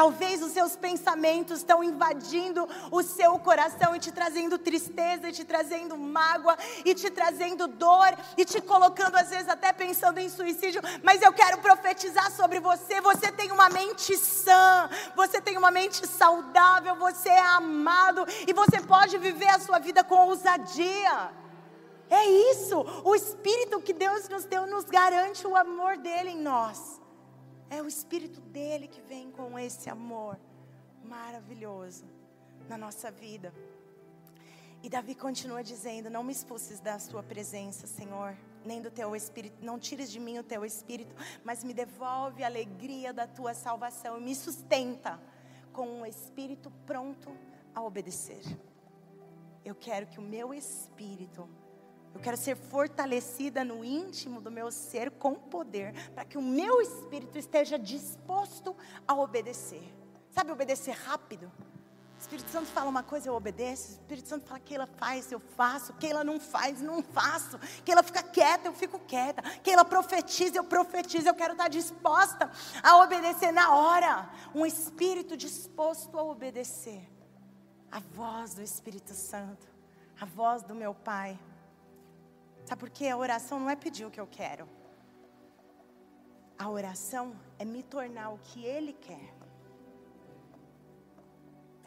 [0.00, 5.44] Talvez os seus pensamentos estão invadindo o seu coração e te trazendo tristeza, e te
[5.44, 10.80] trazendo mágoa, e te trazendo dor, e te colocando às vezes até pensando em suicídio.
[11.02, 16.06] Mas eu quero profetizar sobre você: você tem uma mente sã, você tem uma mente
[16.06, 21.30] saudável, você é amado e você pode viver a sua vida com ousadia.
[22.08, 22.86] É isso.
[23.04, 26.98] O Espírito que Deus nos deu nos garante o amor dele em nós.
[27.70, 30.36] É o Espírito dele que vem com esse amor
[31.04, 32.04] maravilhoso
[32.68, 33.54] na nossa vida.
[34.82, 39.64] E Davi continua dizendo: Não me expulses da sua presença, Senhor, nem do teu espírito,
[39.64, 44.18] não tires de mim o teu espírito, mas me devolve a alegria da tua salvação
[44.18, 45.20] e me sustenta
[45.72, 47.30] com um espírito pronto
[47.72, 48.42] a obedecer.
[49.64, 51.48] Eu quero que o meu espírito
[52.14, 56.80] eu quero ser fortalecida no íntimo do meu ser com poder, para que o meu
[56.80, 59.82] espírito esteja disposto a obedecer.
[60.30, 61.50] Sabe, obedecer rápido?
[62.20, 63.88] O Espírito Santo fala uma coisa, eu obedeço.
[63.88, 65.94] O Espírito Santo fala que ela faz, eu faço.
[65.94, 67.58] Que ela não faz, não faço.
[67.82, 69.40] Que ela fica quieta, eu fico quieta.
[69.62, 71.26] Que ela profetiza, eu profetizo.
[71.26, 72.50] Eu quero estar disposta
[72.82, 74.28] a obedecer na hora.
[74.54, 77.08] Um espírito disposto a obedecer.
[77.90, 79.66] A voz do Espírito Santo,
[80.20, 81.38] a voz do meu Pai.
[82.64, 83.08] Sabe por quê?
[83.08, 84.68] A oração não é pedir o que eu quero.
[86.58, 89.34] A oração é me tornar o que Ele quer.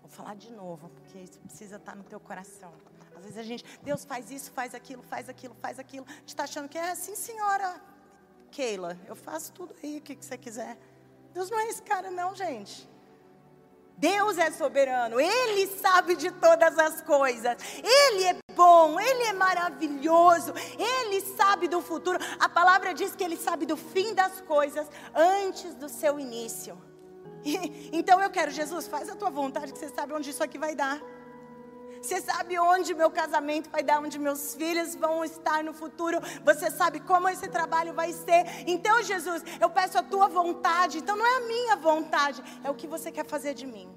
[0.01, 2.73] Vou falar de novo, porque isso precisa estar no teu coração.
[3.15, 6.05] Às vezes a gente, Deus faz isso, faz aquilo, faz aquilo, faz aquilo.
[6.07, 7.79] A gente está achando que é assim, senhora
[8.51, 10.77] Keila, eu faço tudo aí, o que, que você quiser.
[11.33, 12.87] Deus não é esse cara, não, gente.
[13.97, 20.53] Deus é soberano, Ele sabe de todas as coisas, Ele é bom, Ele é maravilhoso,
[20.77, 22.17] Ele sabe do futuro.
[22.39, 26.77] A palavra diz que Ele sabe do fim das coisas antes do seu início.
[27.91, 30.75] Então eu quero, Jesus, faz a tua vontade, que você sabe onde isso aqui vai
[30.75, 31.01] dar.
[32.01, 36.19] Você sabe onde meu casamento vai dar, onde meus filhos vão estar no futuro.
[36.43, 38.43] Você sabe como esse trabalho vai ser.
[38.67, 40.97] Então, Jesus, eu peço a tua vontade.
[40.97, 43.89] Então, não é a minha vontade, é o que você quer fazer de mim.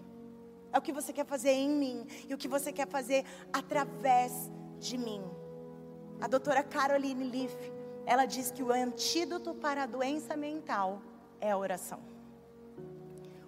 [0.77, 4.53] É o que você quer fazer em mim e o que você quer fazer através
[4.79, 5.25] de mim.
[6.21, 7.57] A doutora Caroline Leaf,
[8.05, 11.01] ela diz que o antídoto para a doença mental
[11.41, 11.99] é a oração.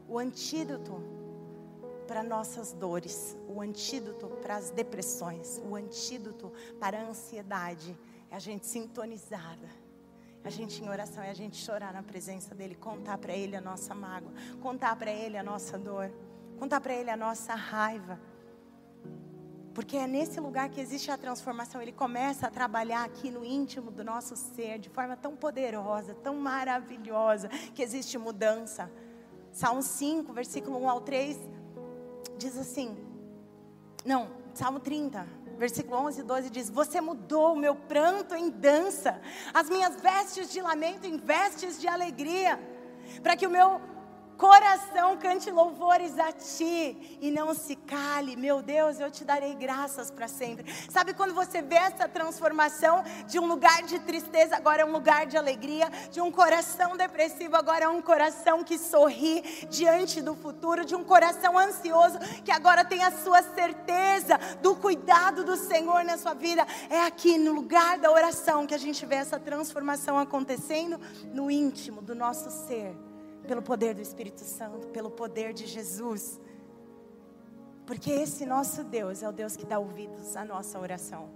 [0.09, 1.03] O antídoto
[2.07, 7.95] para nossas dores, o antídoto para as depressões, o antídoto para a ansiedade
[8.31, 9.69] é a gente sintonizada.
[10.43, 13.61] A gente em oração é a gente chorar na presença dele, contar para ele a
[13.61, 16.11] nossa mágoa, contar para ele a nossa dor,
[16.59, 18.21] contar para ele a nossa raiva.
[19.73, 21.81] Porque é nesse lugar que existe a transformação.
[21.81, 26.35] Ele começa a trabalhar aqui no íntimo do nosso ser de forma tão poderosa, tão
[26.35, 28.91] maravilhosa, que existe mudança.
[29.53, 31.39] Salmo 5, versículo 1 ao 3
[32.37, 32.97] diz assim:
[34.05, 35.27] não, Salmo 30,
[35.59, 39.21] versículo 11 e 12 diz: Você mudou o meu pranto em dança,
[39.53, 42.59] as minhas vestes de lamento em vestes de alegria,
[43.23, 43.81] para que o meu
[44.39, 48.37] coração cante louvores a ti e não se cale.
[48.37, 50.73] Meu Deus, eu te darei graças para sempre.
[50.89, 55.27] Sabe quando você vê essa transformação de um lugar de tristeza, agora é um lugar
[55.27, 60.85] de alegria, de um coração depressivo, agora é um coração que sorri diante do futuro,
[60.85, 66.17] de um coração ansioso que agora tem a sua certeza do cuidado do Senhor na
[66.17, 66.65] sua vida.
[66.89, 71.01] É aqui no lugar da oração que a gente vê essa transformação acontecendo
[71.35, 73.08] no íntimo do nosso ser
[73.49, 76.39] pelo poder do Espírito Santo, pelo poder de Jesus.
[77.87, 81.31] Porque esse nosso Deus é o Deus que dá ouvidos à nossa oração.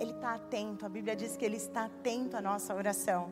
[0.00, 3.30] Ele está atento, a Bíblia diz que ele está atento à nossa oração.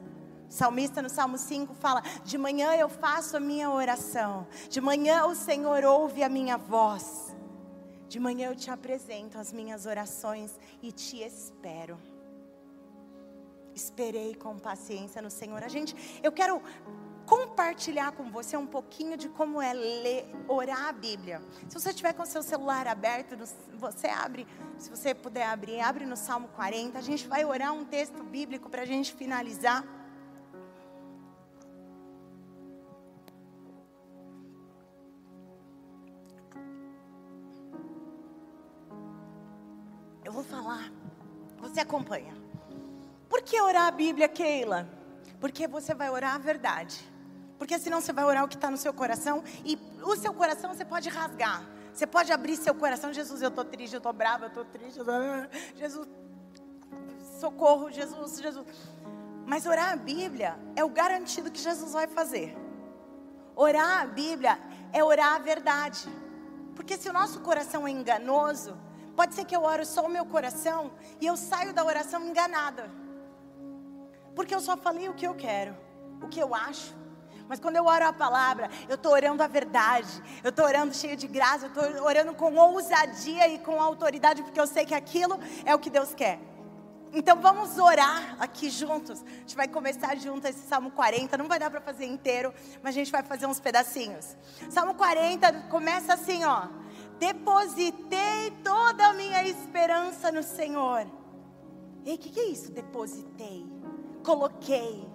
[0.49, 5.25] O salmista no Salmo 5 fala: De manhã eu faço a minha oração, de manhã
[5.25, 7.35] o Senhor ouve a minha voz,
[8.07, 11.99] de manhã eu te apresento as minhas orações e te espero.
[13.75, 15.63] Esperei com paciência no Senhor.
[15.63, 16.61] A gente, eu quero
[17.29, 21.43] compartilhar com você um pouquinho de como é ler, orar a Bíblia.
[21.69, 23.37] Se você tiver com seu celular aberto,
[23.75, 24.47] você abre,
[24.79, 26.99] se você puder abrir, abre no Salmo 40.
[26.99, 29.85] A gente vai orar um texto bíblico para a gente finalizar.
[40.25, 40.91] Eu vou falar,
[41.59, 42.35] você acompanha.
[43.29, 44.89] Por que orar a Bíblia, Keila?
[45.39, 47.18] Porque você vai orar a verdade.
[47.59, 50.73] Porque senão você vai orar o que está no seu coração e o seu coração
[50.73, 51.65] você pode rasgar.
[51.93, 54.99] Você pode abrir seu coração, Jesus, eu estou triste, eu estou brava, eu estou triste.
[55.01, 55.13] Eu tô...
[55.75, 56.09] Jesus,
[57.41, 58.67] socorro, Jesus, Jesus.
[59.45, 62.57] Mas orar a Bíblia é o garantido que Jesus vai fazer.
[63.57, 64.59] Orar a Bíblia
[64.93, 66.09] é orar a verdade.
[66.77, 68.79] Porque se o nosso coração é enganoso,
[69.17, 72.89] pode ser que eu oro só o meu coração e eu saio da oração enganada.
[74.37, 75.77] Porque eu só falei o que eu quero,
[76.23, 76.95] o que eu acho.
[77.49, 80.23] Mas quando eu oro a palavra, eu estou orando a verdade.
[80.45, 81.67] Eu estou orando cheio de graça.
[81.67, 85.79] Eu estou orando com ousadia e com autoridade, porque eu sei que aquilo é o
[85.79, 86.39] que Deus quer.
[87.13, 89.23] Então vamos orar aqui juntos.
[89.23, 91.39] A gente vai começar junto esse Salmo 40.
[91.39, 94.37] Não vai dar para fazer inteiro, mas a gente vai fazer uns pedacinhos.
[94.69, 96.69] Salmo 40 começa assim, ó.
[97.19, 101.07] Depositei toda a minha esperança no Senhor.
[102.05, 102.71] Ei, o que, que é isso?
[102.71, 103.67] Depositei,
[104.23, 105.09] coloquei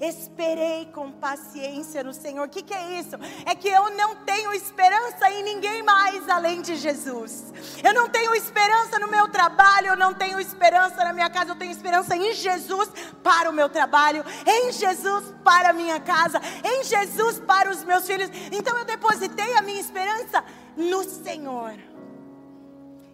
[0.00, 2.46] Esperei com paciência no Senhor.
[2.46, 3.16] O que, que é isso?
[3.46, 7.52] É que eu não tenho esperança em ninguém mais além de Jesus.
[7.82, 11.56] Eu não tenho esperança no meu trabalho, eu não tenho esperança na minha casa, eu
[11.56, 12.90] tenho esperança em Jesus
[13.22, 18.06] para o meu trabalho, em Jesus para a minha casa, em Jesus para os meus
[18.06, 18.30] filhos.
[18.50, 20.44] Então eu depositei a minha esperança
[20.76, 21.74] no Senhor.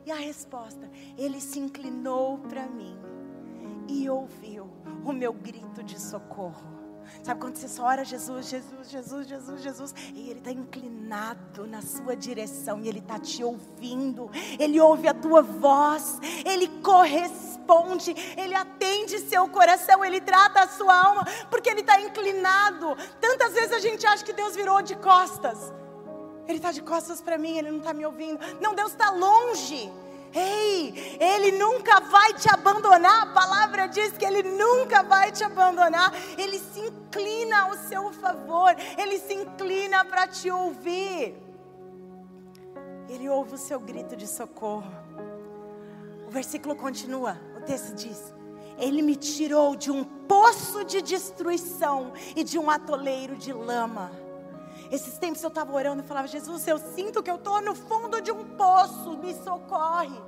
[0.06, 3.09] E a resposta, ele se inclinou para mim
[3.90, 4.70] e ouviu
[5.04, 6.78] o meu grito de socorro.
[7.24, 11.82] Sabe quando você só ora Jesus, Jesus, Jesus, Jesus, Jesus, e Ele está inclinado na
[11.82, 18.54] sua direção e Ele está te ouvindo, Ele ouve a tua voz, Ele corresponde, Ele
[18.54, 22.96] atende seu coração, Ele trata a sua alma, porque Ele está inclinado.
[23.20, 25.72] Tantas vezes a gente acha que Deus virou de costas,
[26.46, 28.38] Ele está de costas para mim, Ele não está me ouvindo.
[28.60, 29.90] Não, Deus está longe.
[30.32, 33.22] Ei, Ele nunca vai te abandonar.
[33.22, 36.12] A palavra diz que Ele nunca vai te abandonar.
[36.38, 38.74] Ele se inclina ao seu favor.
[38.96, 41.34] Ele se inclina para te ouvir.
[43.08, 44.90] Ele ouve o seu grito de socorro.
[46.26, 47.40] O versículo continua.
[47.56, 48.32] O texto diz:
[48.78, 54.12] Ele me tirou de um poço de destruição e de um atoleiro de lama.
[54.90, 58.20] Esses tempos eu estava orando e falava: Jesus, eu sinto que eu estou no fundo
[58.20, 60.18] de um poço, me socorre.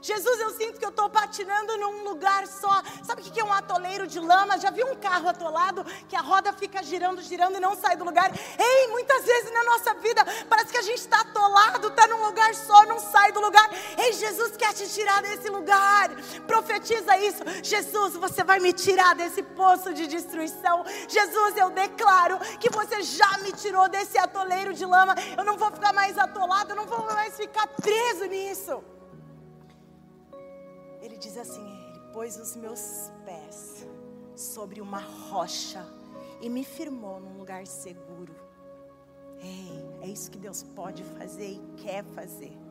[0.00, 2.82] Jesus, eu sinto que eu estou patinando num lugar só.
[3.02, 4.58] Sabe o que é um atoleiro de lama?
[4.58, 8.04] Já viu um carro atolado que a roda fica girando, girando e não sai do
[8.04, 8.30] lugar?
[8.58, 12.54] Ei, muitas vezes na nossa vida parece que a gente está atolado, está num lugar
[12.54, 13.68] só, não sai do lugar.
[13.96, 16.10] Ei, Jesus quer te tirar desse lugar.
[16.46, 17.42] Profetiza isso.
[17.62, 20.84] Jesus, você vai me tirar desse poço de destruição.
[21.08, 25.14] Jesus, eu declaro que você já me tirou desse atoleiro de lama.
[25.36, 28.97] Eu não vou ficar mais atolado, eu não vou mais ficar preso nisso.
[31.18, 33.86] Diz assim: Ele pôs os meus pés
[34.36, 35.84] sobre uma rocha
[36.40, 38.34] e me firmou num lugar seguro.
[39.40, 42.67] Ei, é isso que Deus pode fazer e quer fazer.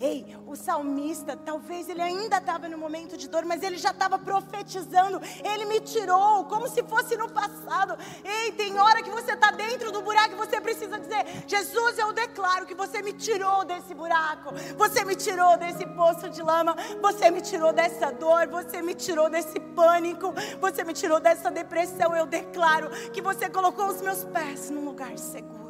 [0.00, 4.18] Ei, o salmista, talvez ele ainda estava no momento de dor, mas ele já estava
[4.18, 5.20] profetizando.
[5.44, 7.96] Ele me tirou, como se fosse no passado.
[8.24, 12.12] Ei, tem hora que você está dentro do buraco e você precisa dizer: Jesus, eu
[12.12, 14.54] declaro que você me tirou desse buraco.
[14.76, 16.74] Você me tirou desse poço de lama.
[17.02, 18.48] Você me tirou dessa dor.
[18.48, 20.32] Você me tirou desse pânico.
[20.60, 22.16] Você me tirou dessa depressão.
[22.16, 25.60] Eu declaro que você colocou os meus pés num lugar seguro.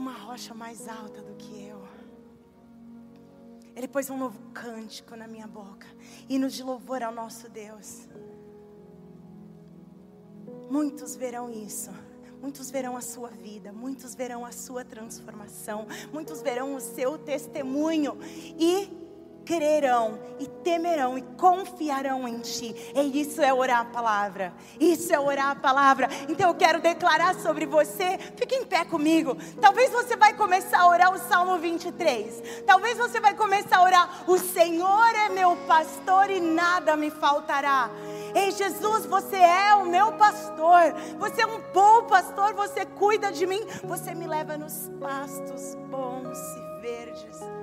[0.00, 1.69] uma rocha mais alta do que eu.
[3.74, 5.86] Ele pôs um novo cântico na minha boca,
[6.28, 8.08] hinos de louvor ao nosso Deus.
[10.70, 11.90] Muitos verão isso.
[12.40, 18.16] Muitos verão a sua vida, muitos verão a sua transformação, muitos verão o seu testemunho
[18.58, 18.88] e
[19.50, 22.72] crerão e temerão e confiarão em ti.
[22.94, 24.54] E isso é orar a palavra.
[24.78, 26.08] Isso é orar a palavra.
[26.28, 28.16] Então eu quero declarar sobre você.
[28.36, 29.36] Fique em pé comigo.
[29.60, 32.62] Talvez você vai começar a orar o Salmo 23.
[32.64, 37.90] Talvez você vai começar a orar: "O Senhor é meu pastor e nada me faltará".
[38.32, 40.94] Ei, Jesus, você é o meu pastor.
[41.18, 46.38] Você é um bom pastor, você cuida de mim, você me leva nos pastos bons
[46.38, 47.59] e verdes.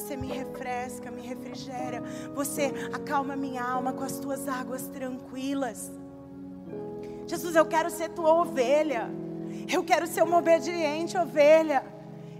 [0.00, 2.02] Você me refresca, me refrigera.
[2.34, 5.92] Você acalma minha alma com as tuas águas tranquilas.
[7.26, 9.10] Jesus, eu quero ser tua ovelha.
[9.70, 11.84] Eu quero ser uma obediente ovelha.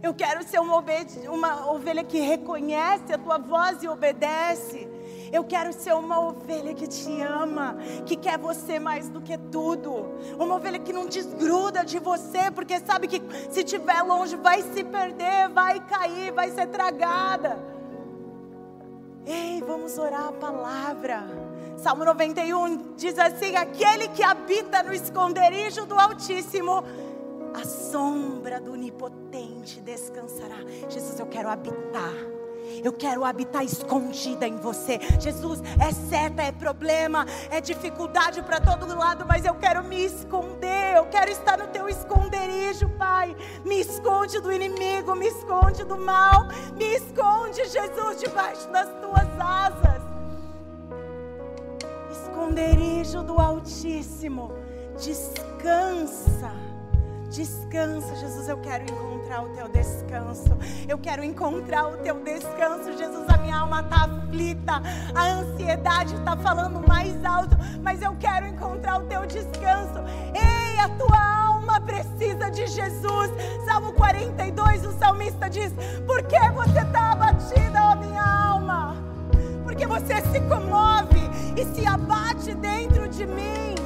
[0.02, 0.82] Eu quero ser uma,
[1.28, 4.88] uma ovelha que reconhece a tua voz e obedece.
[5.32, 10.10] Eu quero ser uma ovelha que te ama, que quer você mais do que tudo.
[10.38, 14.82] Uma ovelha que não desgruda de você, porque sabe que se estiver longe vai se
[14.82, 17.58] perder, vai cair, vai ser tragada.
[19.24, 21.24] Ei, vamos orar a palavra.
[21.76, 26.82] Salmo 91 diz assim: Aquele que habita no esconderijo do Altíssimo,
[27.54, 30.56] a sombra do Onipotente descansará.
[30.88, 32.39] Jesus, eu quero habitar
[32.82, 34.98] eu quero habitar escondida em você.
[35.18, 40.96] Jesus, é seta, é problema, é dificuldade para todo lado, mas eu quero me esconder.
[40.96, 43.36] Eu quero estar no teu esconderijo, Pai.
[43.64, 46.48] Me esconde do inimigo, me esconde do mal.
[46.76, 50.02] Me esconde, Jesus, debaixo das tuas asas.
[52.10, 54.52] Esconderijo do Altíssimo.
[54.96, 56.69] Descansa.
[57.30, 60.50] Descansa, Jesus, eu quero encontrar o teu descanso.
[60.88, 63.24] Eu quero encontrar o teu descanso, Jesus.
[63.28, 64.82] A minha alma está aflita,
[65.14, 70.00] a ansiedade está falando mais alto, mas eu quero encontrar o teu descanso.
[70.34, 73.30] Ei, a tua alma precisa de Jesus.
[73.64, 75.72] Salmo 42, o salmista diz:
[76.08, 78.96] Por que você está abatida, ó minha alma?
[79.62, 81.20] Porque você se comove
[81.56, 83.76] e se abate dentro de mim.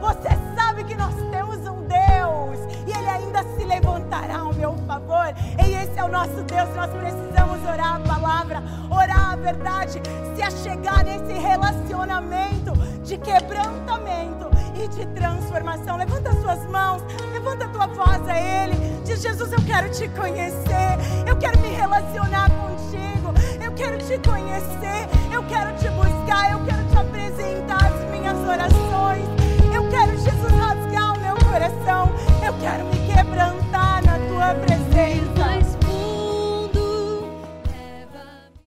[0.00, 5.34] Você sabe que nós temos um Deus e Ele ainda se levantará ao meu favor.
[5.64, 6.68] E esse é o nosso Deus.
[6.74, 10.00] Nós precisamos orar a palavra, orar a verdade,
[10.34, 12.72] se achegar nesse relacionamento
[13.02, 14.50] de quebrantamento
[14.82, 15.96] e de transformação.
[15.96, 18.76] Levanta suas mãos, levanta tua voz a Ele.
[19.04, 23.32] Diz: Jesus, eu quero te conhecer, eu quero me relacionar contigo,
[23.62, 29.45] eu quero te conhecer, eu quero te buscar, eu quero te apresentar as minhas orações
[31.56, 32.10] coração.
[32.44, 32.95] Eu quero me